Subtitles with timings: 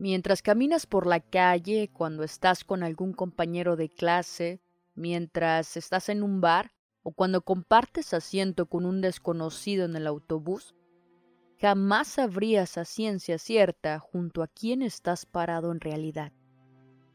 [0.00, 4.62] Mientras caminas por la calle, cuando estás con algún compañero de clase,
[4.94, 10.74] mientras estás en un bar o cuando compartes asiento con un desconocido en el autobús,
[11.60, 16.32] jamás sabrías a ciencia cierta junto a quién estás parado en realidad.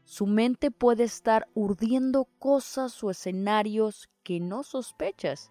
[0.04, 5.50] Su mente puede estar urdiendo cosas o escenarios que no sospechas.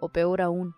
[0.00, 0.74] O peor aún,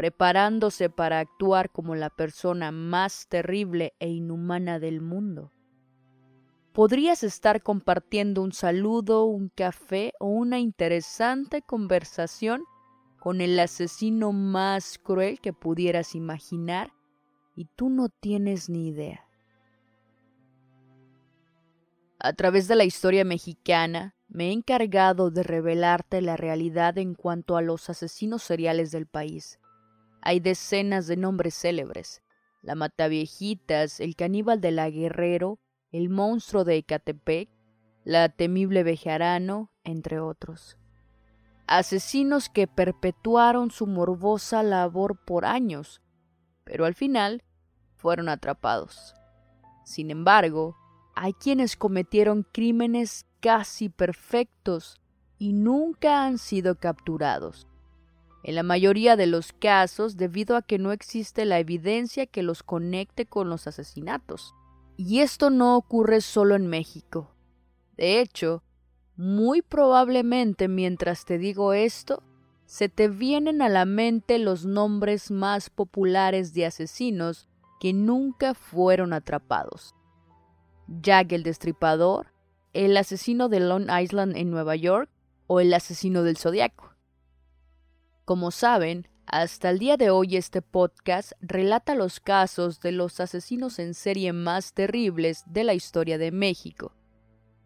[0.00, 5.52] preparándose para actuar como la persona más terrible e inhumana del mundo.
[6.72, 12.64] Podrías estar compartiendo un saludo, un café o una interesante conversación
[13.18, 16.94] con el asesino más cruel que pudieras imaginar
[17.54, 19.26] y tú no tienes ni idea.
[22.18, 27.58] A través de la historia mexicana, me he encargado de revelarte la realidad en cuanto
[27.58, 29.60] a los asesinos seriales del país.
[30.22, 32.22] Hay decenas de nombres célebres.
[32.62, 35.58] La Mataviejitas, el caníbal de la Guerrero,
[35.92, 37.48] el monstruo de Ecatepec,
[38.04, 40.76] la temible Bejarano, entre otros.
[41.66, 46.02] Asesinos que perpetuaron su morbosa labor por años,
[46.64, 47.42] pero al final
[47.96, 49.14] fueron atrapados.
[49.84, 50.76] Sin embargo,
[51.14, 55.00] hay quienes cometieron crímenes casi perfectos
[55.38, 57.69] y nunca han sido capturados
[58.42, 62.62] en la mayoría de los casos debido a que no existe la evidencia que los
[62.62, 64.54] conecte con los asesinatos.
[64.96, 67.30] Y esto no ocurre solo en México.
[67.96, 68.62] De hecho,
[69.16, 72.22] muy probablemente mientras te digo esto,
[72.64, 77.48] se te vienen a la mente los nombres más populares de asesinos
[77.80, 79.94] que nunca fueron atrapados.
[80.86, 82.32] Jack el Destripador,
[82.72, 85.10] el asesino de Long Island en Nueva York
[85.46, 86.89] o el asesino del Zodiaco.
[88.30, 93.80] Como saben, hasta el día de hoy este podcast relata los casos de los asesinos
[93.80, 96.94] en serie más terribles de la historia de México.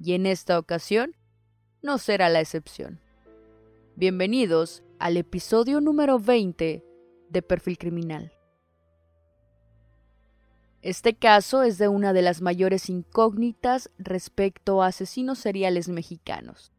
[0.01, 1.17] Y en esta ocasión,
[1.83, 2.99] no será la excepción.
[3.95, 6.83] Bienvenidos al episodio número 20
[7.29, 8.33] de Perfil Criminal.
[10.81, 16.74] Este caso es de una de las mayores incógnitas respecto a asesinos seriales mexicanos.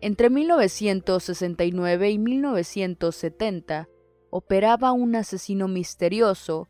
[0.00, 3.88] Entre 1969 y 1970
[4.30, 6.68] operaba un asesino misterioso,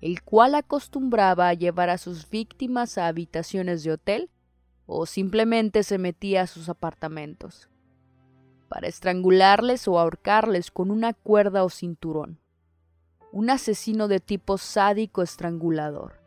[0.00, 4.30] el cual acostumbraba a llevar a sus víctimas a habitaciones de hotel
[4.86, 7.68] o simplemente se metía a sus apartamentos
[8.70, 12.38] para estrangularles o ahorcarles con una cuerda o cinturón.
[13.32, 16.20] Un asesino de tipo sádico estrangulador,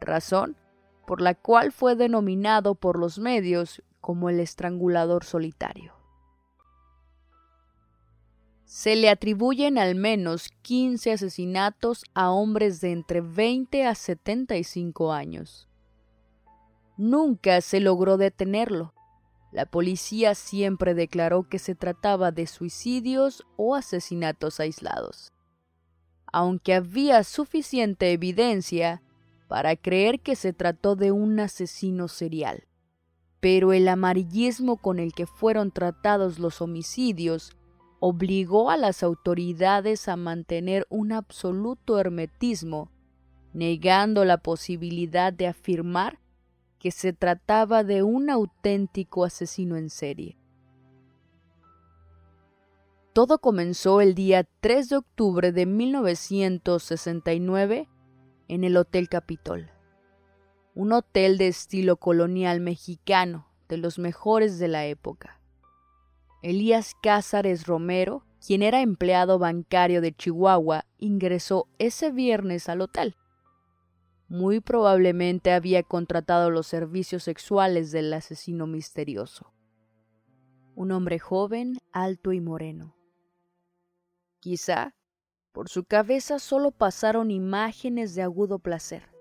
[0.00, 0.56] razón
[1.04, 5.94] por la cual fue denominado por los medios como el estrangulador solitario.
[8.64, 15.68] Se le atribuyen al menos 15 asesinatos a hombres de entre 20 a 75 años.
[16.96, 18.94] Nunca se logró detenerlo.
[19.52, 25.32] La policía siempre declaró que se trataba de suicidios o asesinatos aislados.
[26.32, 29.04] Aunque había suficiente evidencia
[29.46, 32.64] para creer que se trató de un asesino serial
[33.40, 37.56] pero el amarillismo con el que fueron tratados los homicidios
[37.98, 42.90] obligó a las autoridades a mantener un absoluto hermetismo,
[43.52, 46.20] negando la posibilidad de afirmar
[46.78, 50.38] que se trataba de un auténtico asesino en serie.
[53.12, 57.88] Todo comenzó el día 3 de octubre de 1969
[58.48, 59.70] en el Hotel Capitol
[60.74, 65.40] un hotel de estilo colonial mexicano, de los mejores de la época.
[66.42, 73.16] Elías Cázares Romero, quien era empleado bancario de Chihuahua, ingresó ese viernes al hotel.
[74.28, 79.52] Muy probablemente había contratado los servicios sexuales del asesino misterioso.
[80.76, 82.96] Un hombre joven, alto y moreno.
[84.38, 84.94] Quizá
[85.52, 89.19] por su cabeza solo pasaron imágenes de agudo placer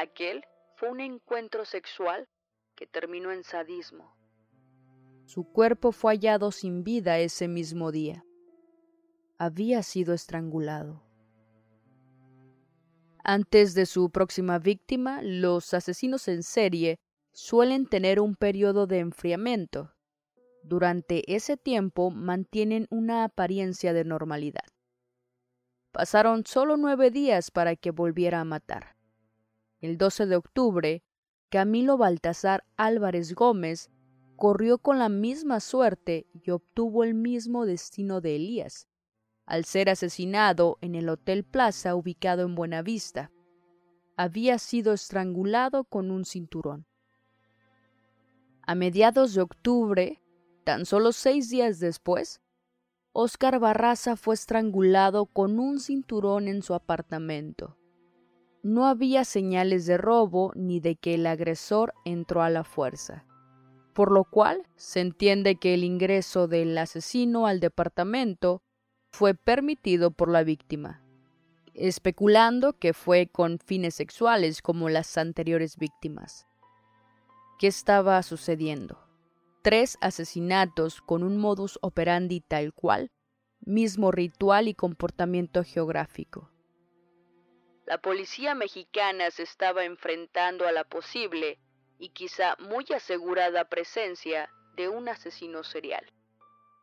[0.00, 0.44] Aquel
[0.76, 2.28] fue un encuentro sexual
[2.76, 4.14] que terminó en sadismo.
[5.26, 8.24] Su cuerpo fue hallado sin vida ese mismo día.
[9.38, 11.02] Había sido estrangulado.
[13.24, 17.00] Antes de su próxima víctima, los asesinos en serie
[17.32, 19.96] suelen tener un periodo de enfriamiento,
[20.62, 24.68] durante ese tiempo mantienen una apariencia de normalidad.
[25.90, 28.97] Pasaron solo nueve días para que volviera a matar.
[29.80, 31.02] El 12 de octubre,
[31.50, 33.90] Camilo Baltasar Álvarez Gómez
[34.34, 38.88] corrió con la misma suerte y obtuvo el mismo destino de Elías,
[39.46, 43.30] al ser asesinado en el Hotel Plaza ubicado en Buenavista.
[44.16, 46.86] Había sido estrangulado con un cinturón.
[48.62, 50.20] A mediados de octubre,
[50.64, 52.40] tan solo seis días después,
[53.12, 57.78] Óscar Barraza fue estrangulado con un cinturón en su apartamento.
[58.68, 63.24] No había señales de robo ni de que el agresor entró a la fuerza,
[63.94, 68.60] por lo cual se entiende que el ingreso del asesino al departamento
[69.10, 71.02] fue permitido por la víctima,
[71.72, 76.46] especulando que fue con fines sexuales como las anteriores víctimas.
[77.58, 78.98] ¿Qué estaba sucediendo?
[79.62, 83.08] tres asesinatos con un modus operandi tal cual,
[83.64, 86.50] mismo ritual y comportamiento geográfico.
[87.88, 91.58] La policía mexicana se estaba enfrentando a la posible
[91.98, 96.04] y quizá muy asegurada presencia de un asesino serial.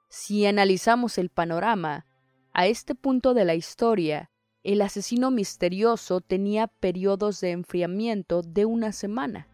[0.09, 2.07] Si analizamos el panorama,
[2.53, 4.31] a este punto de la historia,
[4.63, 9.47] el asesino misterioso tenía periodos de enfriamiento de una semana.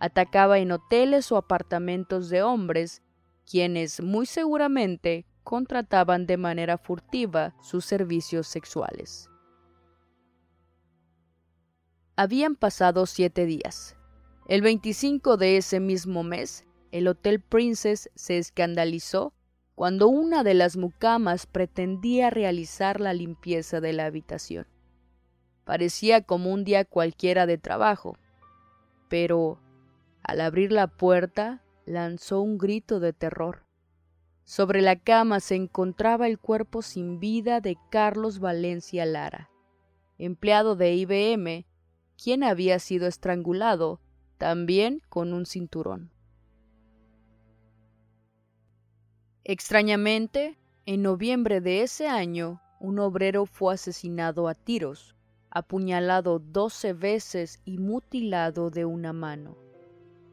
[0.00, 3.02] Atacaba en hoteles o apartamentos de hombres,
[3.44, 9.28] quienes muy seguramente contrataban de manera furtiva sus servicios sexuales.
[12.18, 13.94] Habían pasado siete días.
[14.48, 19.34] El 25 de ese mismo mes, el Hotel Princess se escandalizó
[19.74, 24.66] cuando una de las mucamas pretendía realizar la limpieza de la habitación.
[25.66, 28.16] Parecía como un día cualquiera de trabajo,
[29.10, 29.60] pero
[30.22, 33.66] al abrir la puerta, lanzó un grito de terror.
[34.44, 39.50] Sobre la cama se encontraba el cuerpo sin vida de Carlos Valencia Lara,
[40.16, 41.66] empleado de IBM,
[42.22, 44.00] quien había sido estrangulado,
[44.38, 46.10] también con un cinturón.
[49.44, 55.14] Extrañamente, en noviembre de ese año, un obrero fue asesinado a tiros,
[55.50, 59.56] apuñalado doce veces y mutilado de una mano.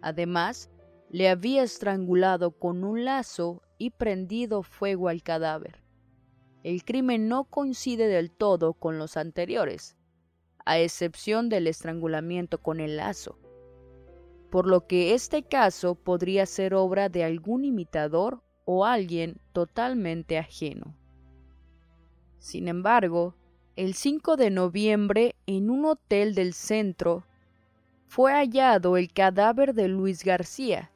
[0.01, 0.69] Además,
[1.09, 5.83] le había estrangulado con un lazo y prendido fuego al cadáver.
[6.63, 9.95] El crimen no coincide del todo con los anteriores,
[10.65, 13.38] a excepción del estrangulamiento con el lazo,
[14.50, 20.95] por lo que este caso podría ser obra de algún imitador o alguien totalmente ajeno.
[22.39, 23.36] Sin embargo,
[23.75, 27.25] el 5 de noviembre, en un hotel del centro,
[28.07, 30.92] fue hallado el cadáver de Luis García.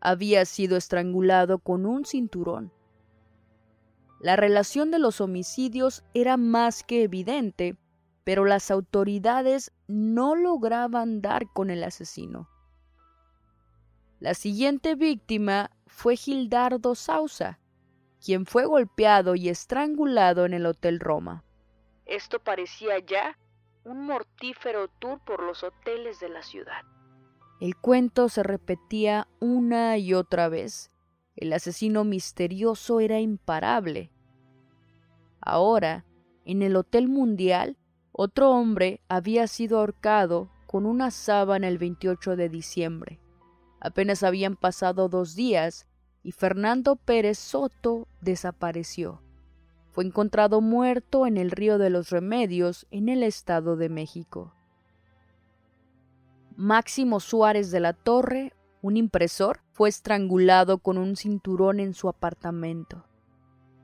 [0.00, 2.72] Había sido estrangulado con un cinturón.
[4.20, 7.76] La relación de los homicidios era más que evidente,
[8.24, 12.48] pero las autoridades no lograban dar con el asesino.
[14.20, 17.58] La siguiente víctima fue Gildardo Sausa,
[18.24, 21.44] quien fue golpeado y estrangulado en el Hotel Roma.
[22.06, 23.36] Esto parecía ya
[23.84, 26.82] un mortífero tour por los hoteles de la ciudad.
[27.60, 30.92] El cuento se repetía una y otra vez.
[31.34, 34.12] El asesino misterioso era imparable.
[35.40, 36.04] Ahora,
[36.44, 37.76] en el Hotel Mundial,
[38.12, 43.20] otro hombre había sido ahorcado con una sábana el 28 de diciembre.
[43.80, 45.86] Apenas habían pasado dos días
[46.22, 49.20] y Fernando Pérez Soto desapareció
[49.92, 54.54] fue encontrado muerto en el río de los Remedios, en el Estado de México.
[56.56, 63.04] Máximo Suárez de la Torre, un impresor, fue estrangulado con un cinturón en su apartamento.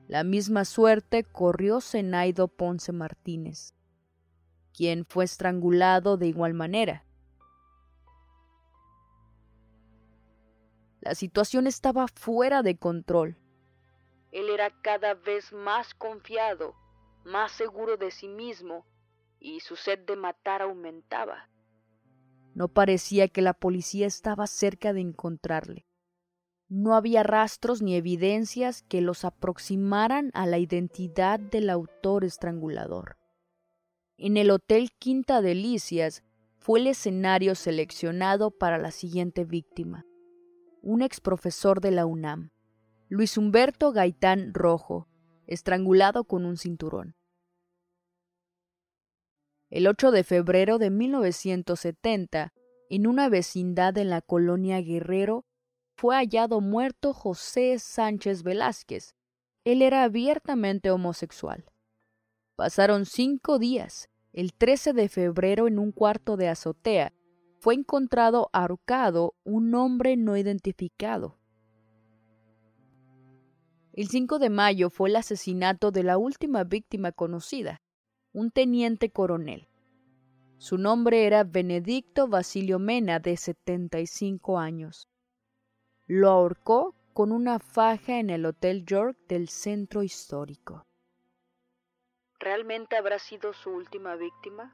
[0.06, 3.74] La misma suerte corrió Zenaido Ponce Martínez,
[4.78, 7.04] quien fue estrangulado de igual manera.
[11.00, 13.36] La situación estaba fuera de control.
[14.30, 16.76] Él era cada vez más confiado,
[17.24, 18.86] más seguro de sí mismo,
[19.40, 21.48] y su sed de matar aumentaba.
[22.54, 25.86] No parecía que la policía estaba cerca de encontrarle.
[26.68, 33.16] No había rastros ni evidencias que los aproximaran a la identidad del autor estrangulador.
[34.20, 36.24] En el Hotel Quinta Delicias
[36.58, 40.04] fue el escenario seleccionado para la siguiente víctima,
[40.82, 42.50] un exprofesor de la UNAM.
[43.08, 45.06] Luis Humberto Gaitán Rojo,
[45.46, 47.14] estrangulado con un cinturón.
[49.70, 52.52] El 8 de febrero de 1970,
[52.90, 55.46] en una vecindad en la colonia Guerrero,
[55.96, 59.14] fue hallado muerto José Sánchez Velázquez.
[59.62, 61.64] Él era abiertamente homosexual.
[62.58, 64.08] Pasaron cinco días.
[64.32, 67.12] El 13 de febrero, en un cuarto de azotea,
[67.60, 71.38] fue encontrado ahorcado un hombre no identificado.
[73.92, 77.80] El 5 de mayo fue el asesinato de la última víctima conocida,
[78.32, 79.68] un teniente coronel.
[80.56, 85.08] Su nombre era Benedicto Basilio Mena, de 75 años.
[86.08, 90.87] Lo ahorcó con una faja en el Hotel York del centro histórico.
[92.40, 94.72] ¿Realmente habrá sido su última víctima?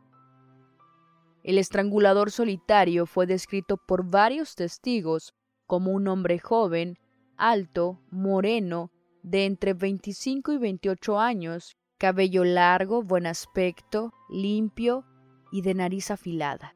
[1.43, 5.35] El estrangulador solitario fue descrito por varios testigos
[5.67, 6.99] como un hombre joven,
[7.37, 8.91] alto, moreno,
[9.23, 15.05] de entre 25 y 28 años, cabello largo, buen aspecto, limpio
[15.51, 16.75] y de nariz afilada.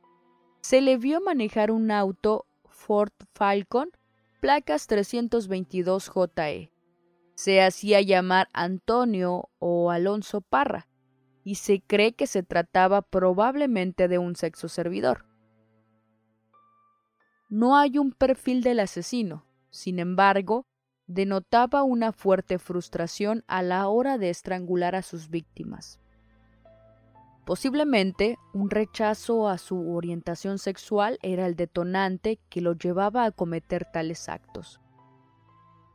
[0.62, 3.90] Se le vio manejar un auto Ford Falcon,
[4.40, 6.70] placas 322JE.
[7.38, 10.88] Se hacía llamar Antonio o Alonso Parra,
[11.44, 15.24] y se cree que se trataba probablemente de un sexo servidor.
[17.48, 20.66] No hay un perfil del asesino, sin embargo,
[21.06, 26.00] denotaba una fuerte frustración a la hora de estrangular a sus víctimas.
[27.46, 33.84] Posiblemente un rechazo a su orientación sexual era el detonante que lo llevaba a cometer
[33.84, 34.80] tales actos.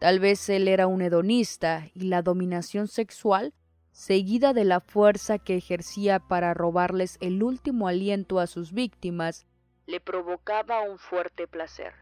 [0.03, 3.53] Tal vez él era un hedonista y la dominación sexual,
[3.93, 9.45] seguida de la fuerza que ejercía para robarles el último aliento a sus víctimas,
[9.85, 11.93] le provocaba un fuerte placer.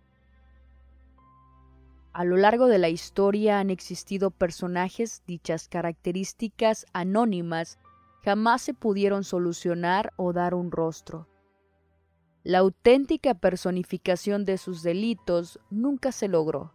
[2.12, 7.77] A lo largo de la historia han existido personajes dichas características anónimas
[8.24, 11.27] jamás se pudieron solucionar o dar un rostro.
[12.43, 16.74] La auténtica personificación de sus delitos nunca se logró.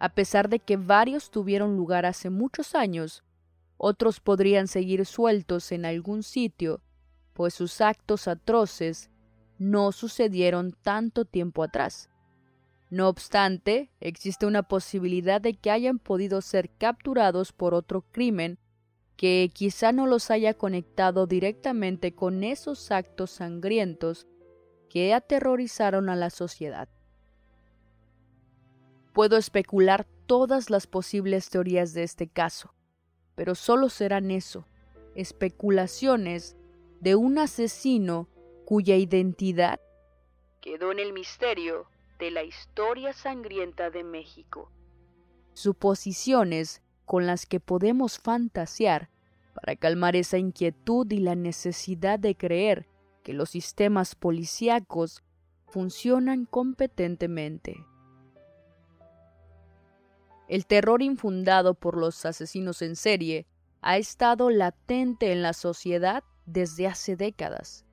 [0.00, 3.22] A pesar de que varios tuvieron lugar hace muchos años,
[3.76, 6.80] otros podrían seguir sueltos en algún sitio,
[7.34, 9.10] pues sus actos atroces
[9.58, 12.08] no sucedieron tanto tiempo atrás.
[12.88, 18.58] No obstante, existe una posibilidad de que hayan podido ser capturados por otro crimen
[19.16, 24.26] que quizá no los haya conectado directamente con esos actos sangrientos
[24.88, 26.88] que aterrorizaron a la sociedad.
[29.20, 32.72] Puedo especular todas las posibles teorías de este caso,
[33.34, 34.64] pero solo serán eso,
[35.14, 36.56] especulaciones
[37.00, 38.30] de un asesino
[38.64, 39.78] cuya identidad
[40.62, 41.84] quedó en el misterio
[42.18, 44.72] de la historia sangrienta de México.
[45.52, 49.10] Suposiciones con las que podemos fantasear
[49.52, 52.88] para calmar esa inquietud y la necesidad de creer
[53.22, 55.22] que los sistemas policíacos
[55.66, 57.84] funcionan competentemente.
[60.50, 63.46] El terror infundado por los asesinos en serie
[63.80, 67.86] ha estado latente en la sociedad desde hace décadas.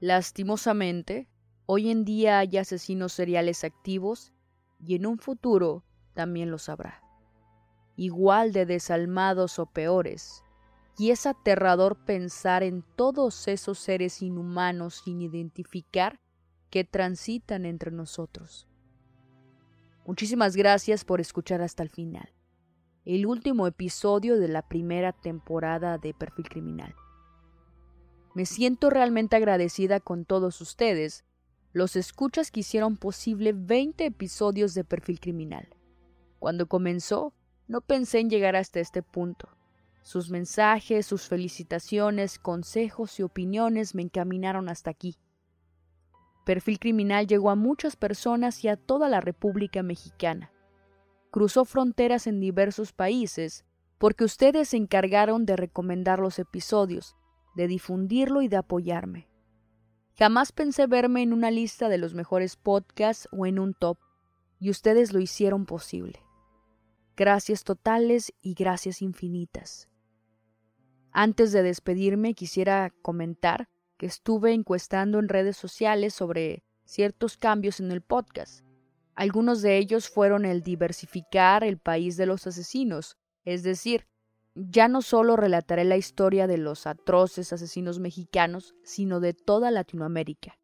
[0.00, 1.28] Lastimosamente,
[1.66, 4.34] Hoy en día hay asesinos seriales activos
[4.78, 7.02] y en un futuro también los habrá.
[7.96, 10.42] Igual de desalmados o peores.
[10.98, 16.20] Y es aterrador pensar en todos esos seres inhumanos sin identificar
[16.68, 18.68] que transitan entre nosotros.
[20.06, 22.28] Muchísimas gracias por escuchar hasta el final.
[23.06, 26.94] El último episodio de la primera temporada de Perfil Criminal.
[28.34, 31.24] Me siento realmente agradecida con todos ustedes
[31.72, 35.68] los escuchas que hicieron posible 20 episodios de Perfil Criminal.
[36.38, 37.32] Cuando comenzó,
[37.66, 39.48] no pensé en llegar hasta este punto.
[40.02, 45.16] Sus mensajes, sus felicitaciones, consejos y opiniones me encaminaron hasta aquí.
[46.44, 50.52] Perfil Criminal llegó a muchas personas y a toda la República Mexicana.
[51.30, 53.64] Cruzó fronteras en diversos países
[53.98, 57.16] porque ustedes se encargaron de recomendar los episodios,
[57.54, 59.28] de difundirlo y de apoyarme.
[60.16, 63.98] Jamás pensé verme en una lista de los mejores podcasts o en un top,
[64.60, 66.20] y ustedes lo hicieron posible.
[67.16, 69.88] Gracias totales y gracias infinitas.
[71.10, 73.68] Antes de despedirme quisiera comentar
[74.06, 78.64] estuve encuestando en redes sociales sobre ciertos cambios en el podcast.
[79.14, 84.06] Algunos de ellos fueron el diversificar el país de los asesinos, es decir,
[84.54, 90.58] ya no solo relataré la historia de los atroces asesinos mexicanos, sino de toda Latinoamérica.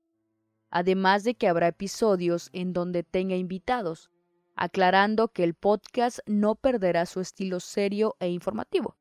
[0.70, 4.10] Además de que habrá episodios en donde tenga invitados,
[4.54, 8.96] aclarando que el podcast no perderá su estilo serio e informativo.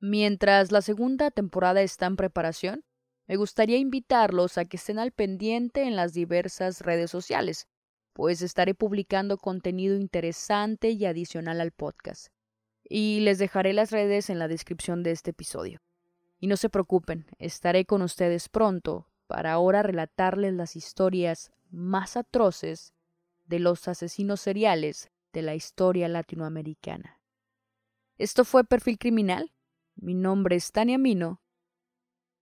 [0.00, 2.84] Mientras la segunda temporada está en preparación,
[3.26, 7.66] me gustaría invitarlos a que estén al pendiente en las diversas redes sociales,
[8.12, 12.28] pues estaré publicando contenido interesante y adicional al podcast.
[12.88, 15.80] Y les dejaré las redes en la descripción de este episodio.
[16.38, 22.92] Y no se preocupen, estaré con ustedes pronto para ahora relatarles las historias más atroces
[23.44, 27.20] de los asesinos seriales de la historia latinoamericana.
[28.18, 29.52] Esto fue Perfil Criminal.
[29.96, 31.40] Mi nombre es Tania Mino